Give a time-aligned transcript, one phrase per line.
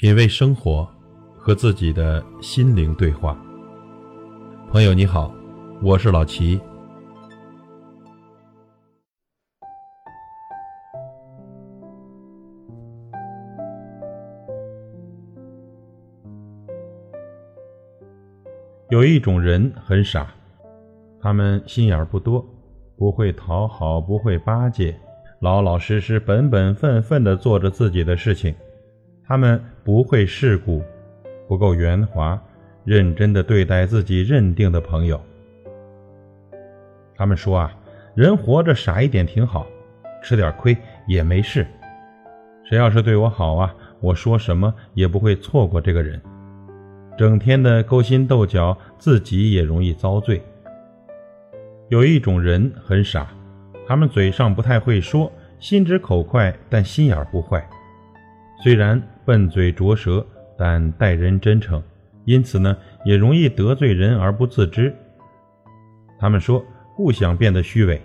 [0.00, 0.88] 品味生活，
[1.36, 3.38] 和自己的心灵对话。
[4.70, 5.30] 朋友你好，
[5.82, 6.58] 我是老齐。
[18.88, 20.32] 有一种人很傻，
[21.20, 22.42] 他们心眼儿不多，
[22.96, 24.98] 不会讨好，不会巴结，
[25.40, 28.54] 老老实实、本本分分的做着自己的事情。
[29.30, 30.82] 他们不会世故，
[31.46, 32.36] 不够圆滑，
[32.82, 35.20] 认真的对待自己认定的朋友。
[37.14, 37.72] 他们说啊，
[38.16, 39.68] 人活着傻一点挺好，
[40.20, 40.76] 吃点亏
[41.06, 41.64] 也没事。
[42.64, 46.20] 谁要是对我好啊，我说什么也不会错过这个人。
[47.16, 50.42] 整天的勾心斗角，自己也容易遭罪。
[51.88, 53.28] 有一种人很傻，
[53.86, 57.64] 他们嘴上不太会说，心直口快，但心眼不坏。
[58.62, 60.26] 虽然笨嘴拙舌，
[60.58, 61.80] 但待人真诚，
[62.24, 64.92] 因此呢，也容易得罪人而不自知。
[66.18, 66.60] 他们说
[66.96, 68.02] 不想变得虚伪，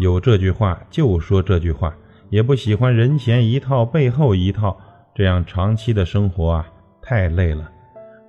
[0.00, 1.94] 有这句话就说这句话，
[2.28, 4.76] 也不喜欢人前一套背后一套，
[5.14, 6.68] 这样长期的生活啊，
[7.00, 7.70] 太累了，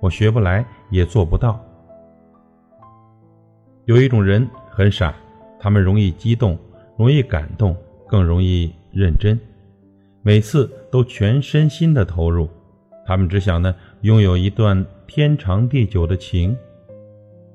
[0.00, 1.60] 我学不来也做不到。
[3.86, 5.12] 有一种人很傻，
[5.58, 6.56] 他们容易激动，
[6.96, 7.76] 容易感动，
[8.06, 9.36] 更容易认真。
[10.22, 12.48] 每次都全身心的投入，
[13.06, 16.56] 他们只想呢拥有一段天长地久的情。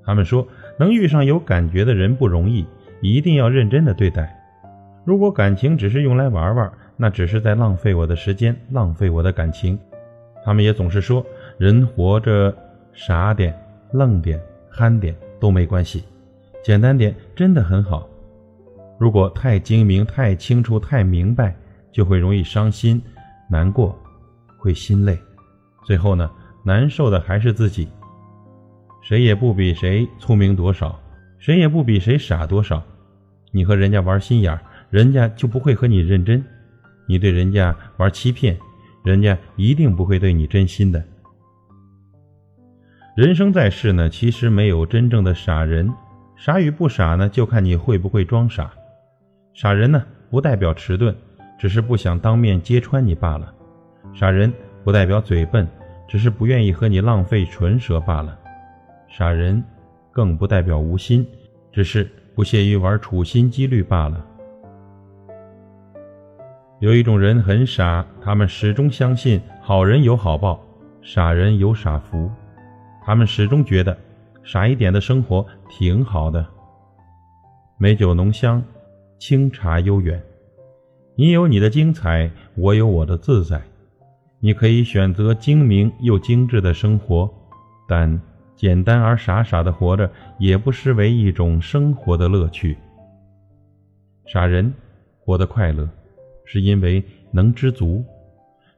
[0.03, 0.47] 他们说
[0.79, 2.65] 能遇上有感觉的人不容易，
[3.01, 4.35] 一定要认真的对待。
[5.03, 9.77] 如果感情只是用来玩玩，那只是在浪费我的时间，浪费我的感情。
[10.43, 11.25] 他们也总是说
[11.57, 12.55] 人活着
[12.93, 13.55] 傻点、
[13.91, 16.03] 愣点、憨点都没关系，
[16.63, 18.07] 简单点真的很好。
[18.97, 21.55] 如果太精明、太清楚、太明白。
[21.95, 23.01] 就会容易伤心、
[23.49, 23.97] 难过，
[24.57, 25.17] 会心累，
[25.85, 26.29] 最后呢，
[26.61, 27.87] 难受的还是自己。
[29.01, 30.99] 谁也不比谁聪明多少，
[31.39, 32.83] 谁也不比谁傻多少。
[33.51, 34.59] 你和人家玩心眼儿，
[34.89, 36.43] 人家就不会和你认真；
[37.07, 38.57] 你对人家玩欺骗，
[39.05, 41.01] 人家一定不会对你真心的。
[43.15, 45.89] 人生在世呢，其实没有真正的傻人，
[46.35, 48.69] 傻与不傻呢，就看你会不会装傻。
[49.53, 51.15] 傻人呢，不代表迟钝。
[51.57, 53.53] 只是不想当面揭穿你罢了，
[54.13, 54.51] 傻人
[54.83, 55.67] 不代表嘴笨，
[56.07, 58.37] 只是不愿意和你浪费唇舌罢了。
[59.07, 59.63] 傻人
[60.11, 61.25] 更不代表无心，
[61.71, 64.25] 只是不屑于玩处心积虑罢了。
[66.79, 70.61] 有一种人很傻，他们始终相信好人有好报，
[71.01, 72.29] 傻人有傻福。
[73.05, 73.97] 他们始终觉得
[74.43, 76.45] 傻一点的生活挺好的，
[77.77, 78.61] 美酒浓香，
[79.17, 80.21] 清茶悠远。
[81.17, 83.61] 你有你的精彩，我有我的自在。
[84.41, 87.33] 你可以选择精明又精致的生活，
[87.87, 88.21] 但
[88.53, 92.77] 简单而傻傻的活着，也不失为一种生活的乐趣。
[94.27, 94.73] 傻人
[95.17, 95.87] 活得快乐，
[96.43, 97.01] 是因为
[97.31, 98.03] 能知足；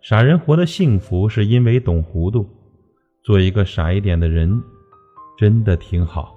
[0.02, 2.48] 傻人活得幸福，是因为懂糊涂。
[3.24, 4.62] 做一个傻一点的人，
[5.40, 6.37] 真的挺好。